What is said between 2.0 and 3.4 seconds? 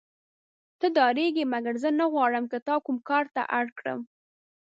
غواړم تا کوم کار